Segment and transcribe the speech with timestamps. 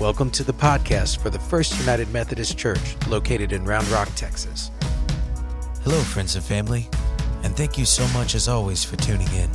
[0.00, 4.70] Welcome to the podcast for the First United Methodist Church located in Round Rock, Texas.
[5.82, 6.88] Hello, friends and family,
[7.44, 9.48] and thank you so much as always for tuning in.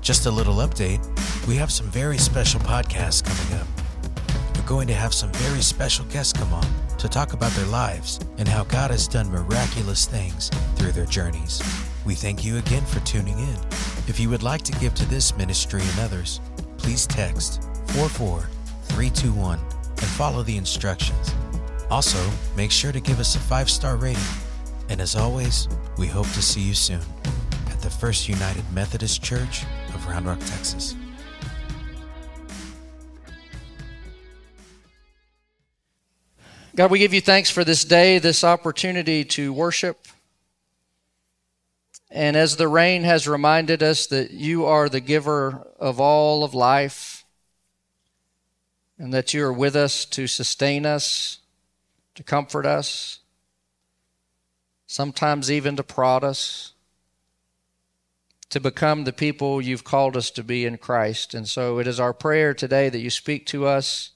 [0.00, 1.04] Just a little update
[1.46, 3.66] we have some very special podcasts coming up.
[4.56, 6.66] We're going to have some very special guests come on
[6.98, 11.62] to talk about their lives and how God has done miraculous things through their journeys.
[12.04, 13.58] We thank you again for tuning in.
[14.08, 16.40] If you would like to give to this ministry and others,
[16.78, 17.62] please text
[18.94, 21.34] 44321 and follow the instructions.
[21.90, 22.18] Also,
[22.56, 24.22] make sure to give us a five star rating.
[24.88, 27.00] And as always, we hope to see you soon
[27.70, 30.96] at the First United Methodist Church of Round Rock, Texas.
[36.74, 40.06] God, we give you thanks for this day, this opportunity to worship.
[42.10, 46.54] And as the rain has reminded us that you are the giver of all of
[46.54, 47.15] life,
[48.98, 51.38] and that you are with us to sustain us,
[52.14, 53.20] to comfort us,
[54.86, 56.72] sometimes even to prod us,
[58.48, 61.34] to become the people you've called us to be in Christ.
[61.34, 64.12] And so it is our prayer today that you speak to us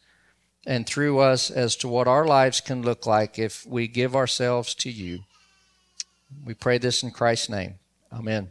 [0.67, 4.75] and through us as to what our lives can look like if we give ourselves
[4.77, 5.21] to you.
[6.45, 7.75] We pray this in Christ's name.
[8.13, 8.51] Amen.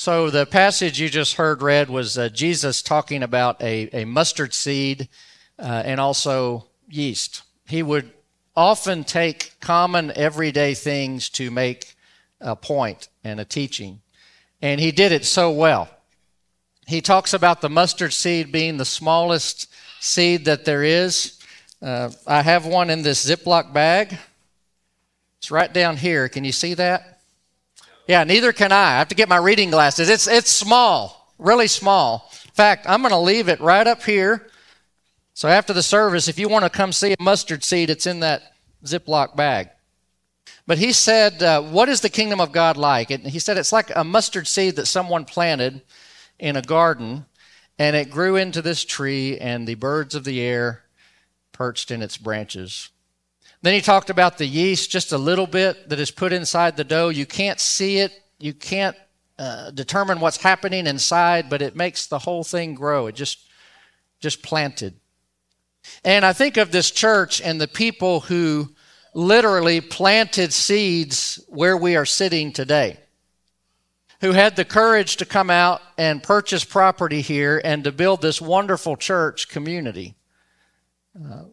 [0.00, 4.54] So, the passage you just heard read was uh, Jesus talking about a, a mustard
[4.54, 5.08] seed
[5.58, 7.42] uh, and also yeast.
[7.66, 8.12] He would
[8.54, 11.96] often take common everyday things to make
[12.40, 14.00] a point and a teaching.
[14.62, 15.88] And he did it so well.
[16.86, 19.68] He talks about the mustard seed being the smallest
[19.98, 21.40] seed that there is.
[21.82, 24.16] Uh, I have one in this Ziploc bag.
[25.38, 26.28] It's right down here.
[26.28, 27.17] Can you see that?
[28.08, 28.94] Yeah, neither can I.
[28.94, 30.08] I have to get my reading glasses.
[30.08, 32.30] It's, it's small, really small.
[32.46, 34.48] In fact, I'm going to leave it right up here.
[35.34, 38.20] So after the service, if you want to come see a mustard seed, it's in
[38.20, 39.68] that Ziploc bag.
[40.66, 43.10] But he said, uh, What is the kingdom of God like?
[43.10, 45.82] And he said, It's like a mustard seed that someone planted
[46.38, 47.26] in a garden
[47.78, 50.82] and it grew into this tree, and the birds of the air
[51.52, 52.90] perched in its branches.
[53.62, 56.84] Then he talked about the yeast just a little bit that is put inside the
[56.84, 57.08] dough.
[57.08, 58.96] You can't see it, you can't
[59.38, 63.06] uh, determine what's happening inside, but it makes the whole thing grow.
[63.06, 63.48] It just,
[64.20, 64.94] just planted.
[66.04, 68.74] And I think of this church and the people who
[69.14, 72.98] literally planted seeds where we are sitting today
[74.20, 78.40] who had the courage to come out and purchase property here and to build this
[78.40, 80.16] wonderful church community.
[81.16, 81.44] Uh,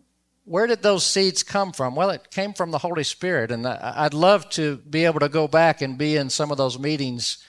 [0.46, 1.96] where did those seeds come from?
[1.96, 3.52] Well, it came from the Holy Spirit.
[3.52, 6.78] And I'd love to be able to go back and be in some of those
[6.80, 7.44] meetings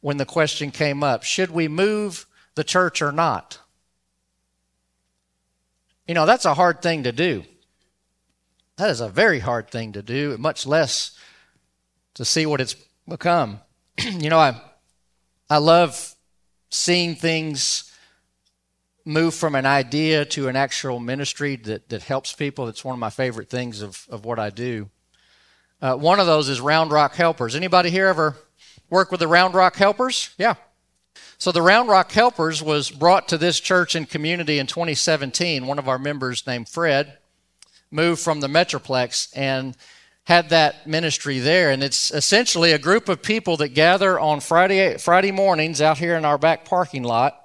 [0.00, 2.26] when the question came up should we move
[2.56, 3.58] the church or not?
[6.08, 7.44] You know, that's a hard thing to do.
[8.76, 11.16] That is a very hard thing to do, much less
[12.14, 12.74] to see what it's
[13.08, 13.60] become.
[13.98, 14.60] you know, I
[15.48, 16.16] I love
[16.70, 17.91] seeing things
[19.04, 22.68] move from an idea to an actual ministry that, that helps people.
[22.68, 24.88] It's one of my favorite things of, of what I do.
[25.80, 27.56] Uh, one of those is Round Rock Helpers.
[27.56, 28.36] Anybody here ever
[28.88, 30.30] work with the Round Rock Helpers?
[30.38, 30.54] Yeah.
[31.38, 35.66] So the Round Rock Helpers was brought to this church and community in 2017.
[35.66, 37.18] One of our members named Fred
[37.90, 39.76] moved from the Metroplex and
[40.24, 41.72] had that ministry there.
[41.72, 46.16] And it's essentially a group of people that gather on Friday, Friday mornings out here
[46.16, 47.41] in our back parking lot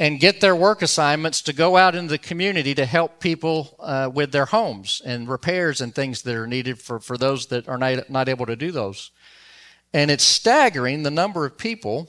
[0.00, 4.10] and get their work assignments to go out into the community to help people uh,
[4.12, 7.78] with their homes and repairs and things that are needed for, for those that are
[7.78, 9.10] not, not able to do those.
[9.92, 12.08] And it's staggering the number of people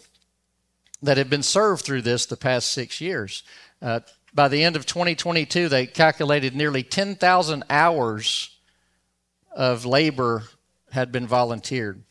[1.02, 3.44] that have been served through this the past six years.
[3.82, 4.02] Uh,
[4.34, 8.56] by the end of 2022, they calculated nearly 10,000 hours
[9.56, 10.44] of labor
[10.92, 12.04] had been volunteered.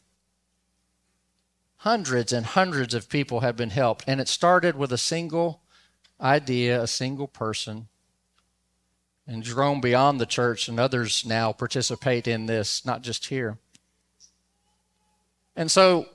[1.82, 5.62] Hundreds and hundreds of people have been helped, and it started with a single
[6.20, 7.88] idea, a single person,
[9.26, 13.58] and grown beyond the church, and others now participate in this, not just here.
[15.54, 16.08] And so,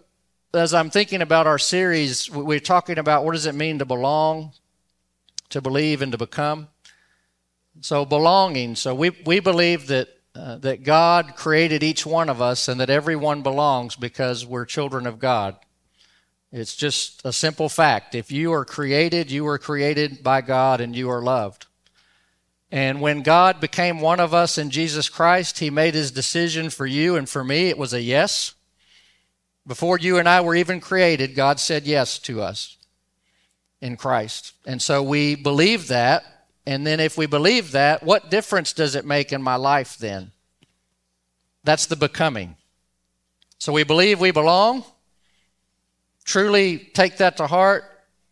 [0.53, 4.53] as I'm thinking about our series, we're talking about what does it mean to belong,
[5.49, 6.69] to believe, and to become.
[7.81, 8.75] So, belonging.
[8.75, 12.89] So, we, we believe that uh, that God created each one of us and that
[12.89, 15.55] everyone belongs because we're children of God.
[16.55, 18.13] It's just a simple fact.
[18.13, 21.65] If you are created, you were created by God and you are loved.
[22.71, 26.85] And when God became one of us in Jesus Christ, He made His decision for
[26.85, 27.69] you and for me.
[27.69, 28.53] It was a yes.
[29.65, 32.77] Before you and I were even created, God said yes to us
[33.81, 34.53] in Christ.
[34.67, 36.23] And so we believe that
[36.65, 40.31] And then if we believe that, what difference does it make in my life then?
[41.63, 42.55] That's the becoming.
[43.57, 44.83] So we believe we belong.
[46.25, 47.85] Truly take that to heart.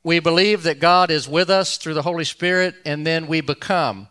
[0.03, 4.07] We believe that God is with us through the Holy Spirit, and then we become.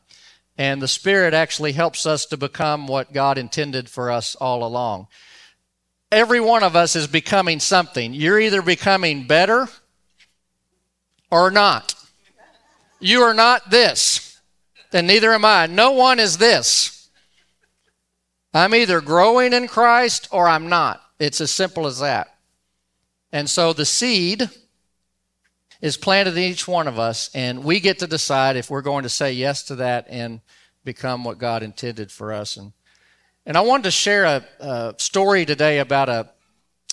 [0.57, 5.09] And the Spirit actually helps us to become what God intended for us all along.
[6.13, 8.13] Every one of us is becoming something.
[8.13, 9.69] You're either becoming better
[11.31, 11.95] or not.
[12.99, 14.41] You are not this,
[14.93, 15.67] and neither am I.
[15.67, 17.09] No one is this.
[18.53, 21.01] I'm either growing in Christ or I'm not.
[21.19, 22.30] It's as simple as that.
[23.33, 24.49] And so the seed
[25.81, 29.05] is planted in each one of us, and we get to decide if we're going
[29.05, 30.41] to say yes to that and
[30.85, 32.57] become what God intended for us.
[32.57, 32.73] And
[33.47, 36.29] and I wanted to share a, a story today about a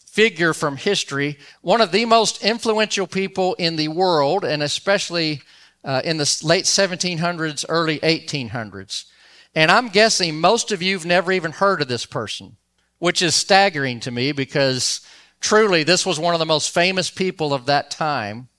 [0.06, 5.42] figure from history, one of the most influential people in the world, and especially
[5.84, 9.06] uh, in the late 1700s, early 1800s.
[9.54, 12.58] And I'm guessing most of you have never even heard of this person,
[12.98, 15.02] which is staggering to me because
[15.40, 18.50] truly this was one of the most famous people of that time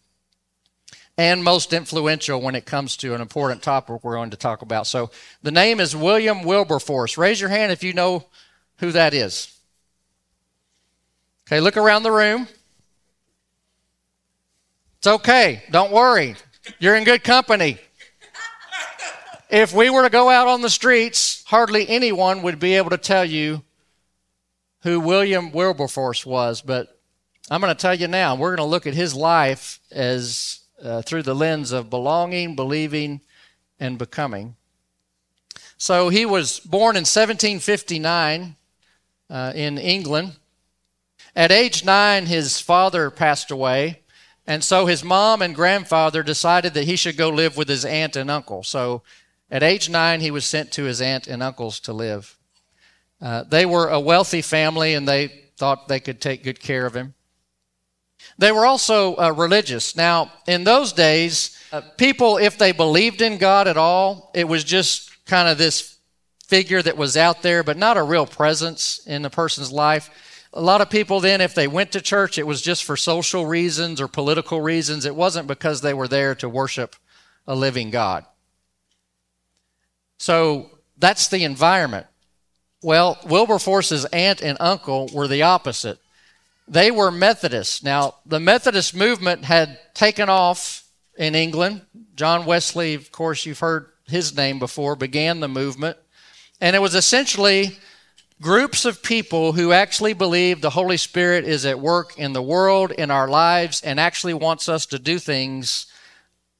[1.18, 4.86] and most influential when it comes to an important topic we're going to talk about.
[4.86, 5.10] So
[5.42, 7.18] the name is William Wilberforce.
[7.18, 8.26] Raise your hand if you know
[8.78, 9.52] who that is.
[11.46, 12.46] Okay, look around the room.
[14.98, 15.62] It's okay.
[15.70, 16.36] Don't worry.
[16.78, 17.78] You're in good company.
[19.50, 22.98] If we were to go out on the streets, hardly anyone would be able to
[22.98, 23.62] tell you
[24.88, 26.98] who William Wilberforce was, but
[27.50, 28.34] I'm going to tell you now.
[28.34, 33.20] We're going to look at his life as uh, through the lens of belonging, believing,
[33.78, 34.56] and becoming.
[35.76, 38.56] So he was born in 1759
[39.28, 40.36] uh, in England.
[41.36, 44.00] At age nine, his father passed away,
[44.46, 48.16] and so his mom and grandfather decided that he should go live with his aunt
[48.16, 48.62] and uncle.
[48.62, 49.02] So
[49.50, 52.37] at age nine, he was sent to his aunt and uncles to live.
[53.20, 56.94] Uh, they were a wealthy family, and they thought they could take good care of
[56.94, 57.14] him.
[58.38, 59.96] They were also uh, religious.
[59.96, 64.64] Now, in those days, uh, people, if they believed in God at all, it was
[64.64, 65.98] just kind of this
[66.46, 70.10] figure that was out there, but not a real presence in a person's life.
[70.54, 73.44] A lot of people then, if they went to church, it was just for social
[73.44, 75.04] reasons or political reasons.
[75.04, 76.96] It wasn't because they were there to worship
[77.46, 78.24] a living God.
[80.18, 82.06] So that's the environment.
[82.82, 85.98] Well, Wilberforce's aunt and uncle were the opposite.
[86.68, 87.82] They were Methodists.
[87.82, 90.84] Now, the Methodist movement had taken off
[91.16, 91.82] in England.
[92.14, 95.96] John Wesley, of course, you've heard his name before, began the movement.
[96.60, 97.78] And it was essentially
[98.40, 102.92] groups of people who actually believe the Holy Spirit is at work in the world,
[102.92, 105.86] in our lives, and actually wants us to do things,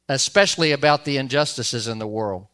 [0.09, 2.47] especially about the injustices in the world.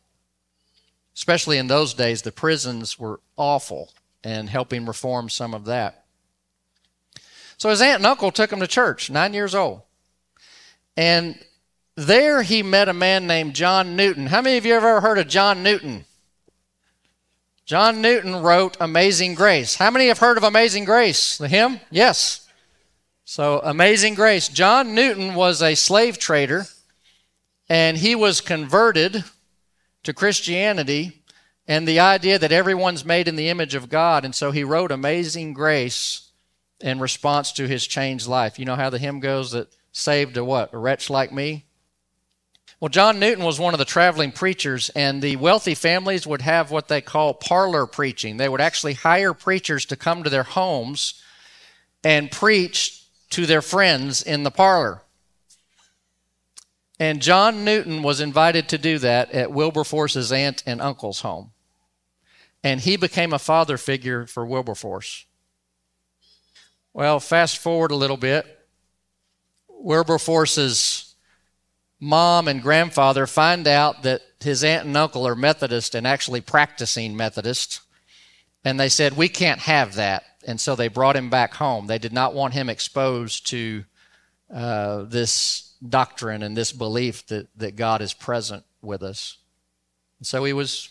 [1.14, 6.05] Especially in those days, the prisons were awful and helping reform some of that.
[7.56, 9.82] So his aunt and uncle took him to church, nine years old.
[10.96, 11.38] And
[11.96, 14.26] there he met a man named John Newton.
[14.26, 16.05] How many of you have ever heard of John Newton?
[17.64, 19.76] John Newton wrote Amazing Grace.
[19.76, 21.38] How many have heard of Amazing Grace?
[21.38, 21.81] The hymn?
[21.90, 22.46] Yes.
[23.25, 24.49] So, Amazing Grace.
[24.49, 26.66] John Newton was a slave trader,
[27.69, 29.25] and he was converted
[30.04, 31.23] to Christianity
[31.66, 34.25] and the idea that everyone's made in the image of God.
[34.25, 36.30] And so he wrote Amazing Grace
[36.80, 38.58] in response to his changed life.
[38.58, 40.73] You know how the hymn goes that saved a what?
[40.73, 41.64] A wretch like me?
[42.80, 46.70] Well, John Newton was one of the traveling preachers, and the wealthy families would have
[46.70, 48.37] what they call parlor preaching.
[48.37, 51.23] They would actually hire preachers to come to their homes
[52.02, 55.00] and preach to their friends in the parlor.
[56.98, 61.50] And John Newton was invited to do that at Wilberforce's aunt and uncle's home.
[62.62, 65.26] And he became a father figure for Wilberforce.
[66.92, 68.46] Well, fast forward a little bit.
[69.68, 71.14] Wilberforce's
[72.00, 77.16] mom and grandfather find out that his aunt and uncle are Methodist and actually practicing
[77.16, 77.80] Methodist.
[78.64, 80.24] And they said, We can't have that.
[80.46, 81.86] And so they brought him back home.
[81.86, 83.84] They did not want him exposed to
[84.52, 89.38] uh, this doctrine and this belief that, that God is present with us.
[90.19, 90.91] And so he was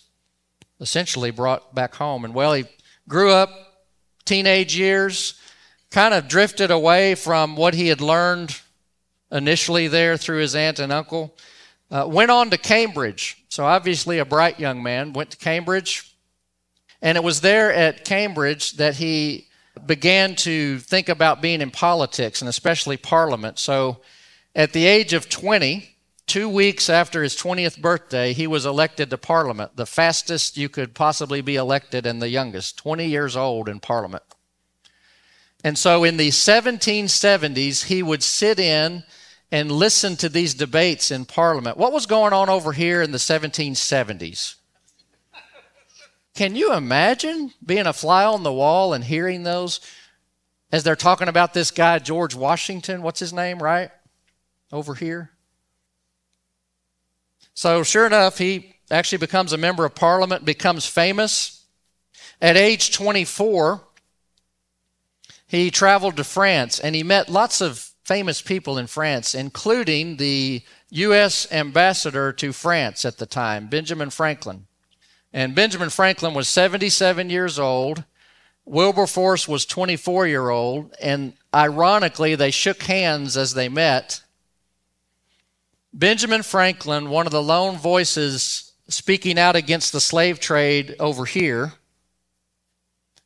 [0.79, 2.25] essentially brought back home.
[2.25, 2.65] And well, he
[3.07, 3.49] grew up,
[4.25, 5.39] teenage years,
[5.89, 8.59] kind of drifted away from what he had learned
[9.31, 11.35] initially there through his aunt and uncle.
[11.91, 13.43] Uh, went on to Cambridge.
[13.49, 15.13] So, obviously, a bright young man.
[15.13, 16.15] Went to Cambridge.
[17.01, 19.47] And it was there at Cambridge that he
[19.85, 23.59] began to think about being in politics and especially parliament.
[23.59, 24.01] So,
[24.55, 29.17] at the age of 20, two weeks after his 20th birthday, he was elected to
[29.17, 33.79] Parliament, the fastest you could possibly be elected and the youngest, 20 years old in
[33.79, 34.23] Parliament.
[35.63, 39.03] And so in the 1770s, he would sit in
[39.51, 41.77] and listen to these debates in Parliament.
[41.77, 44.55] What was going on over here in the 1770s?
[46.35, 49.79] Can you imagine being a fly on the wall and hearing those
[50.71, 53.03] as they're talking about this guy, George Washington?
[53.03, 53.91] What's his name, right?
[54.73, 55.29] Over here.
[57.53, 61.63] So, sure enough, he actually becomes a member of parliament, becomes famous.
[62.41, 63.83] At age 24,
[65.45, 70.63] he traveled to France and he met lots of famous people in France, including the
[70.89, 71.47] U.S.
[71.51, 74.65] ambassador to France at the time, Benjamin Franklin.
[75.31, 78.05] And Benjamin Franklin was 77 years old.
[78.65, 80.95] Wilberforce was 24 year old.
[80.99, 84.22] And ironically, they shook hands as they met.
[85.93, 91.73] Benjamin Franklin, one of the lone voices speaking out against the slave trade over here,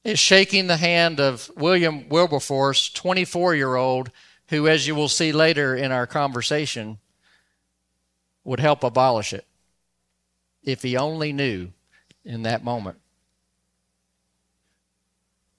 [0.04, 4.12] is shaking the hand of William Wilberforce, 24 year old,
[4.50, 6.98] who, as you will see later in our conversation,
[8.44, 9.46] would help abolish it
[10.64, 11.70] if he only knew
[12.26, 12.98] in that moment.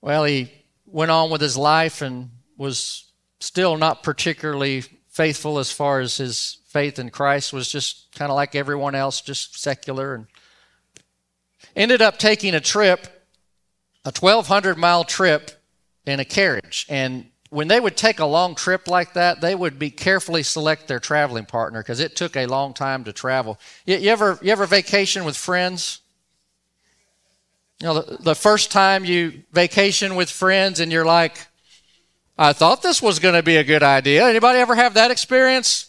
[0.03, 0.53] Well, he
[0.87, 3.11] went on with his life and was
[3.41, 8.37] still not particularly faithful as far as his faith in Christ was just kind of
[8.37, 10.27] like everyone else, just secular and
[11.75, 13.07] ended up taking a trip,
[14.05, 15.51] a 1200 mile trip
[16.07, 16.87] in a carriage.
[16.89, 20.89] And when they would take a long trip like that, they would be carefully select
[20.89, 23.59] their traveling partner because it took a long time to travel.
[23.87, 26.01] You, you, ever you ever vacation with friends?
[27.81, 31.47] You know, the, the first time you vacation with friends and you're like,
[32.37, 34.29] I thought this was going to be a good idea.
[34.29, 35.88] Anybody ever have that experience?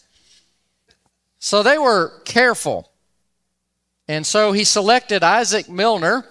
[1.40, 2.92] So they were careful.
[4.06, 6.26] And so he selected Isaac Milner.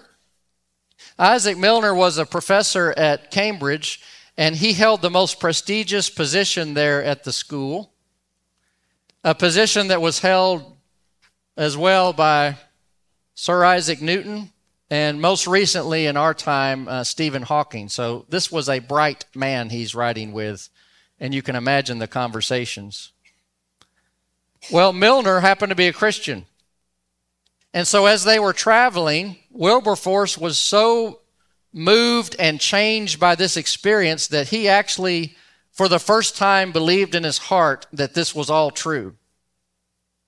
[1.18, 4.00] Isaac Milner was a professor at Cambridge,
[4.36, 7.92] and he held the most prestigious position there at the school,
[9.24, 10.76] a position that was held
[11.56, 12.56] as well by
[13.34, 14.52] Sir Isaac Newton,
[14.90, 17.88] and most recently in our time, uh, Stephen Hawking.
[17.88, 20.68] So this was a bright man he's writing with,
[21.18, 23.12] and you can imagine the conversations.
[24.70, 26.46] Well, Milner happened to be a Christian.
[27.72, 31.20] And so as they were traveling, Wilberforce was so
[31.72, 35.36] moved and changed by this experience that he actually,
[35.70, 39.16] for the first time, believed in his heart that this was all true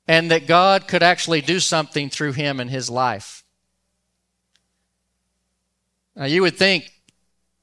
[0.06, 3.44] and that God could actually do something through him in his life.
[6.14, 6.92] Now, you would think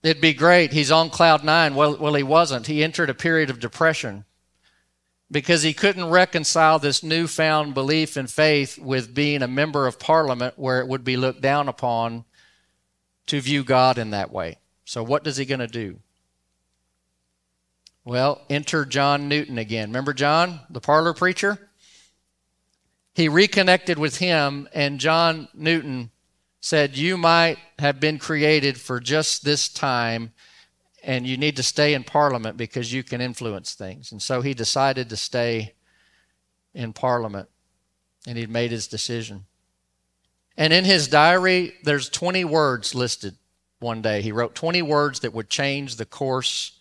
[0.04, 0.74] it'd be great.
[0.74, 1.76] He's on cloud nine.
[1.76, 2.68] Well, well, he wasn't.
[2.68, 4.26] He entered a period of depression
[5.32, 10.58] because he couldn't reconcile this newfound belief and faith with being a member of parliament
[10.58, 12.26] where it would be looked down upon
[13.28, 14.58] to view God in that way.
[14.86, 16.00] So, what is he going to do?
[18.04, 19.90] Well, enter John Newton again.
[19.90, 21.70] Remember John, the parlor preacher?
[23.14, 26.10] He reconnected with him, and John Newton
[26.62, 30.34] said, You might have been created for just this time,
[31.04, 34.12] and you need to stay in Parliament because you can influence things.
[34.12, 35.74] And so he decided to stay
[36.74, 37.50] in Parliament,
[38.28, 39.46] and he'd made his decision.
[40.58, 43.36] And in his diary, there's 20 words listed
[43.80, 44.22] one day.
[44.22, 46.80] He wrote 20 words that would change the course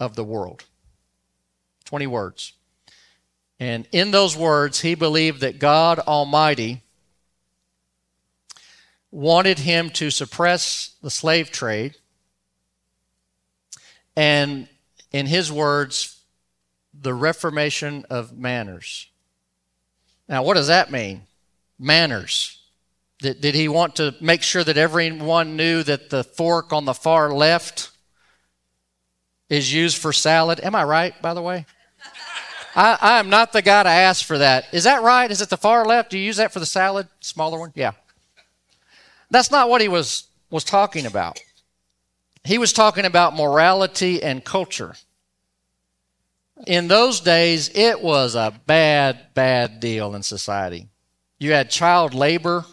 [0.00, 0.64] of the world.
[1.84, 2.52] 20 words.
[3.60, 6.82] And in those words, he believed that God Almighty
[9.10, 11.96] wanted him to suppress the slave trade
[14.18, 14.66] and,
[15.12, 16.20] in his words,
[16.92, 19.06] the reformation of manners.
[20.28, 21.22] Now, what does that mean?
[21.78, 22.58] Manners.
[23.20, 26.94] Did, did he want to make sure that everyone knew that the fork on the
[26.94, 27.92] far left
[29.48, 30.58] is used for salad?
[30.64, 31.64] Am I right, by the way?
[32.74, 34.66] I, I am not the guy to ask for that.
[34.72, 35.30] Is that right?
[35.30, 36.10] Is it the far left?
[36.10, 37.06] Do you use that for the salad?
[37.20, 37.72] Smaller one?
[37.76, 37.92] Yeah.
[39.30, 41.40] That's not what he was, was talking about.
[42.48, 44.94] He was talking about morality and culture.
[46.66, 50.88] In those days, it was a bad, bad deal in society.
[51.38, 52.64] You had child labor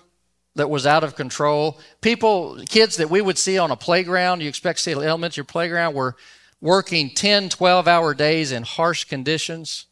[0.55, 1.77] that was out of control.
[1.99, 5.93] People, kids that we would see on a playground, you expect to see elementary playground,
[5.93, 6.15] were
[6.61, 9.87] working 10, 12 hour days in harsh conditions.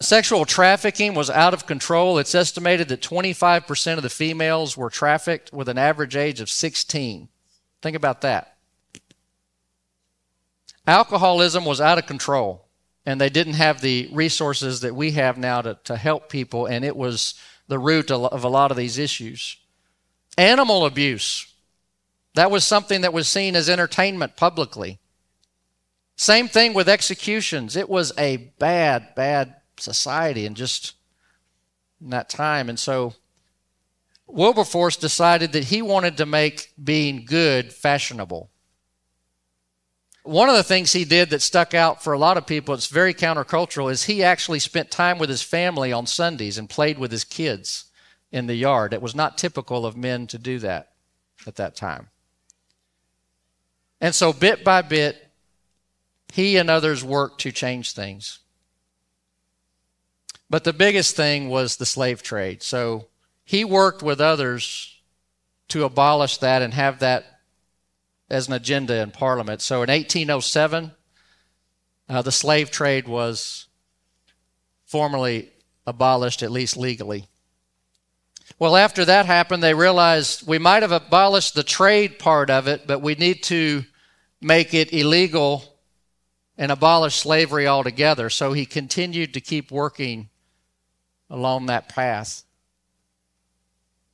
[0.00, 2.18] Sexual trafficking was out of control.
[2.18, 7.30] It's estimated that 25% of the females were trafficked with an average age of 16.
[7.80, 8.55] Think about that.
[10.86, 12.66] Alcoholism was out of control.
[13.06, 16.84] and they didn't have the resources that we have now to, to help people, and
[16.84, 17.34] it was
[17.68, 19.56] the root of a lot of these issues.
[20.36, 21.54] Animal abuse.
[22.34, 24.98] That was something that was seen as entertainment publicly.
[26.16, 27.76] Same thing with executions.
[27.76, 30.94] It was a bad, bad society and just
[32.00, 32.68] in that time.
[32.68, 33.14] And so
[34.26, 38.50] Wilberforce decided that he wanted to make being good fashionable.
[40.26, 42.88] One of the things he did that stuck out for a lot of people, it's
[42.88, 47.12] very countercultural, is he actually spent time with his family on Sundays and played with
[47.12, 47.84] his kids
[48.32, 48.92] in the yard.
[48.92, 50.92] It was not typical of men to do that
[51.46, 52.08] at that time.
[54.00, 55.30] And so, bit by bit,
[56.32, 58.40] he and others worked to change things.
[60.50, 62.64] But the biggest thing was the slave trade.
[62.64, 63.06] So,
[63.44, 65.00] he worked with others
[65.68, 67.35] to abolish that and have that
[68.28, 69.62] as an agenda in Parliament.
[69.62, 70.92] So in 1807,
[72.08, 73.66] uh, the slave trade was
[74.84, 75.50] formally
[75.86, 77.26] abolished, at least legally.
[78.58, 82.86] Well, after that happened, they realized we might have abolished the trade part of it,
[82.86, 83.84] but we need to
[84.40, 85.76] make it illegal
[86.56, 88.30] and abolish slavery altogether.
[88.30, 90.30] So he continued to keep working
[91.28, 92.44] along that path.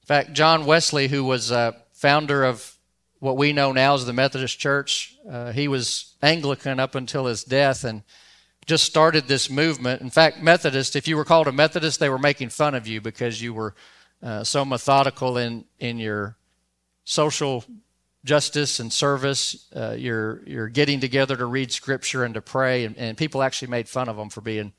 [0.03, 2.77] In fact, John Wesley, who was a founder of
[3.23, 5.15] what we know now as the Methodist Church.
[5.31, 8.03] Uh, he was Anglican up until his death and
[8.67, 10.03] just started this movement.
[10.03, 13.01] In fact, Methodist, if you were called a Methodist, they were making fun of you
[13.01, 13.77] because you were
[14.25, 16.37] uh, so methodical in, in your
[17.05, 17.65] social
[18.25, 19.69] justice and service.
[19.73, 23.69] Uh, you're, you're getting together to read scripture and to pray, and, and people actually
[23.69, 24.73] made fun of them for being,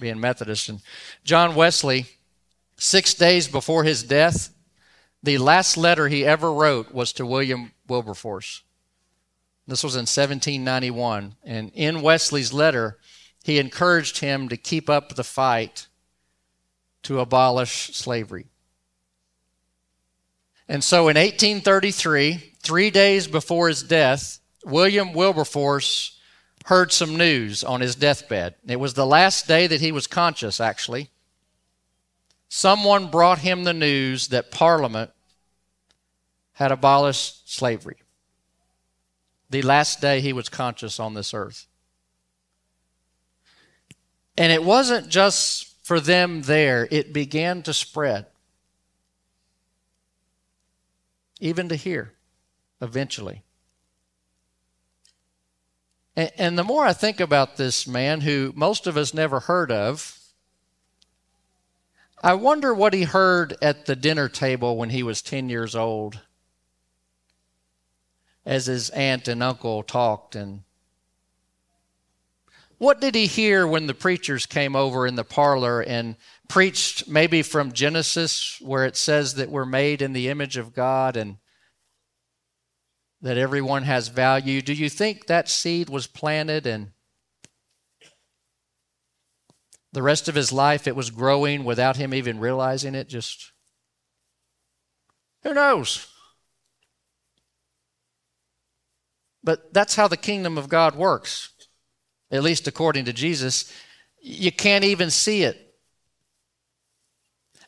[0.00, 0.70] being Methodist.
[0.70, 0.80] And
[1.22, 2.06] John Wesley,
[2.78, 4.54] six days before his death,
[5.22, 8.62] the last letter he ever wrote was to William Wilberforce.
[9.66, 11.36] This was in 1791.
[11.44, 12.98] And in Wesley's letter,
[13.42, 15.88] he encouraged him to keep up the fight
[17.04, 18.46] to abolish slavery.
[20.68, 26.18] And so in 1833, three days before his death, William Wilberforce
[26.66, 28.54] heard some news on his deathbed.
[28.66, 31.10] It was the last day that he was conscious, actually.
[32.48, 35.10] Someone brought him the news that Parliament
[36.54, 37.96] had abolished slavery.
[39.50, 41.66] The last day he was conscious on this earth.
[44.36, 48.26] And it wasn't just for them there, it began to spread.
[51.40, 52.14] Even to here,
[52.80, 53.42] eventually.
[56.16, 59.70] And, and the more I think about this man who most of us never heard
[59.70, 60.18] of,
[62.22, 66.20] I wonder what he heard at the dinner table when he was 10 years old
[68.46, 70.62] as his aunt and uncle talked and
[72.78, 76.16] what did he hear when the preachers came over in the parlor and
[76.48, 81.16] preached maybe from Genesis where it says that we're made in the image of God
[81.16, 81.38] and
[83.22, 84.60] that everyone has value?
[84.60, 86.90] Do you think that seed was planted and
[89.92, 93.08] the rest of his life it was growing without him even realizing it?
[93.08, 93.52] Just
[95.42, 96.13] who knows?
[99.44, 101.50] But that's how the kingdom of God works,
[102.30, 103.70] at least according to Jesus.
[104.20, 105.60] You can't even see it.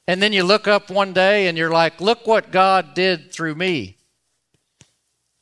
[0.08, 3.56] And then you look up one day and you're like, look what God did through
[3.56, 3.98] me.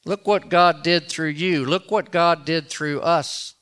[0.04, 1.64] Look what God did through you.
[1.64, 3.54] Look what God did through us.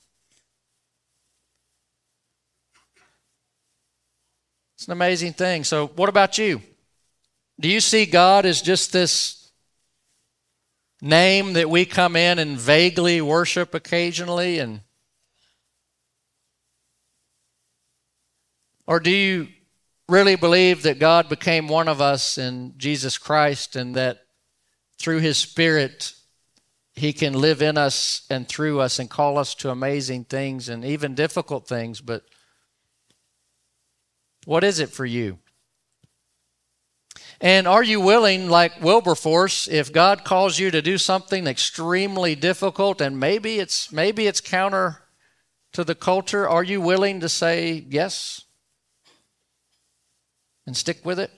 [4.77, 5.63] It's an amazing thing.
[5.63, 6.61] So, what about you?
[7.61, 9.42] Do you see God as just this
[11.03, 14.81] name that we come in and vaguely worship occasionally and
[18.87, 19.49] or do you
[20.09, 24.21] really believe that God became one of us in Jesus Christ and that
[24.97, 26.15] through his spirit
[26.95, 30.85] he can live in us and through us and call us to amazing things and
[30.85, 32.23] even difficult things but
[34.45, 35.39] what is it for you
[37.43, 43.01] and are you willing, like Wilberforce, if God calls you to do something extremely difficult
[43.01, 45.03] and maybe it's maybe it's counter
[45.73, 48.43] to the culture, are you willing to say yes
[50.69, 51.33] and stick with it?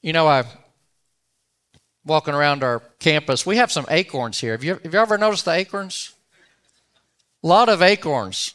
[0.00, 0.44] You know, I
[2.04, 4.52] walking around our campus, we have some acorns here.
[4.52, 6.14] Have you, have you ever noticed the acorns?
[7.42, 8.54] A lot of acorns.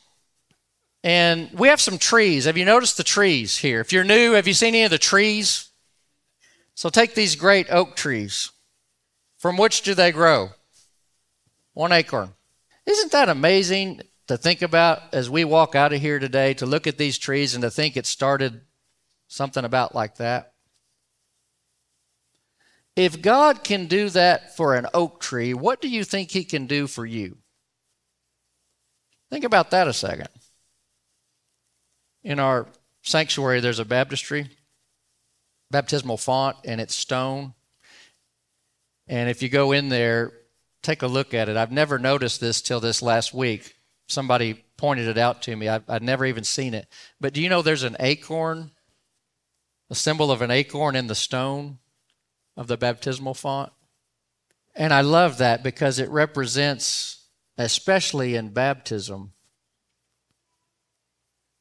[1.03, 2.45] And we have some trees.
[2.45, 3.79] Have you noticed the trees here?
[3.79, 5.69] If you're new, have you seen any of the trees?
[6.75, 8.51] So take these great oak trees.
[9.37, 10.49] From which do they grow?
[11.73, 12.33] One acorn.
[12.85, 16.87] Isn't that amazing to think about as we walk out of here today to look
[16.87, 18.61] at these trees and to think it started
[19.27, 20.53] something about like that?
[22.95, 26.65] If God can do that for an oak tree, what do you think He can
[26.65, 27.37] do for you?
[29.29, 30.29] Think about that a second.
[32.23, 32.67] In our
[33.03, 34.49] sanctuary, there's a baptistry,
[35.71, 37.53] baptismal font, and it's stone.
[39.07, 40.31] And if you go in there,
[40.81, 41.57] take a look at it.
[41.57, 43.75] I've never noticed this till this last week.
[44.07, 45.67] Somebody pointed it out to me.
[45.67, 46.87] I, would never even seen it.
[47.19, 48.71] But do you know there's an acorn,
[49.89, 51.79] a symbol of an acorn in the stone
[52.55, 53.71] of the baptismal font?
[54.75, 57.25] And I love that because it represents,
[57.57, 59.33] especially in baptism,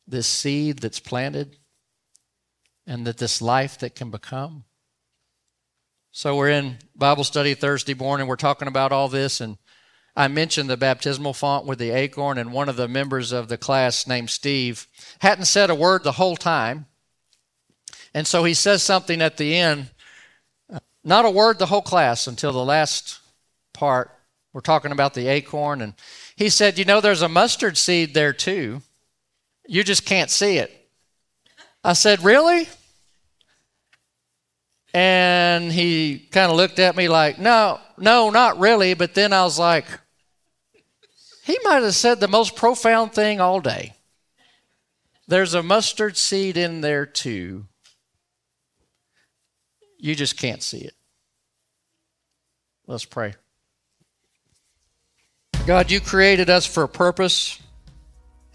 [0.07, 1.57] this seed that's planted
[2.87, 4.64] and that this life that can become.
[6.12, 8.27] So we're in Bible study Thursday morning.
[8.27, 9.59] We're talking about all this, and
[10.16, 13.59] I mentioned the baptismal font with the acorn, and one of the members of the
[13.59, 14.87] class named Steve
[15.19, 16.87] hadn't said a word the whole time.
[18.14, 19.90] And so he says something at the end,
[21.05, 23.21] not a word the whole class until the last
[23.75, 24.11] part.
[24.55, 25.92] We're talking about the acorn, and
[26.35, 28.81] he said, You know, there's a mustard seed there too.
[29.66, 30.72] You just can't see it.
[31.83, 32.68] I said, Really?
[34.96, 38.94] And he kind of looked at me like, no, no, not really.
[38.94, 39.85] But then I was like,
[41.44, 43.92] he might have said the most profound thing all day.
[45.29, 47.66] There's a mustard seed in there too.
[49.98, 50.94] You just can't see it.
[52.87, 53.35] Let's pray.
[55.66, 57.59] God, you created us for a purpose.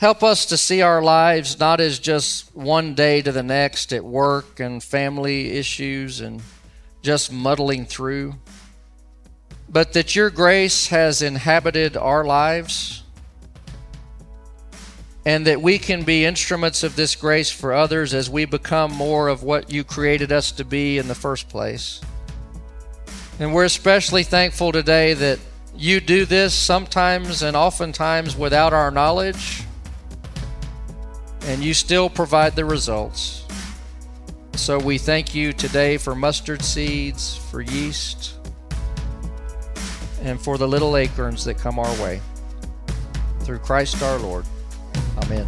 [0.01, 4.03] Help us to see our lives not as just one day to the next at
[4.03, 6.41] work and family issues and
[7.03, 8.33] just muddling through,
[9.69, 13.03] but that your grace has inhabited our lives
[15.23, 19.27] and that we can be instruments of this grace for others as we become more
[19.27, 22.01] of what you created us to be in the first place.
[23.39, 25.37] And we're especially thankful today that
[25.75, 29.63] you do this sometimes and oftentimes without our knowledge
[31.45, 33.45] and you still provide the results.
[34.53, 38.35] So we thank you today for mustard seeds, for yeast,
[40.21, 42.21] and for the little acorns that come our way.
[43.39, 44.45] Through Christ our Lord.
[45.23, 45.47] Amen.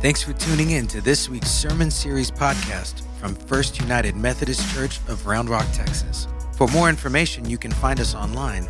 [0.00, 4.98] Thanks for tuning in to this week's Sermon Series podcast from First United Methodist Church
[5.08, 6.26] of Round Rock, Texas.
[6.52, 8.64] For more information, you can find us online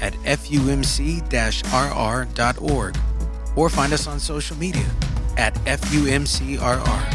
[0.00, 1.22] at fumc-rr.org
[3.56, 4.86] or find us on social media
[5.36, 7.11] at FUMCRR.